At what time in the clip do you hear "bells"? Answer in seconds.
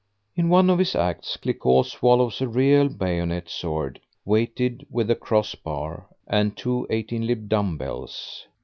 7.77-8.47